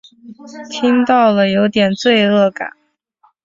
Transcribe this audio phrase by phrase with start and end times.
[0.71, 2.71] 听到了有点罪恶感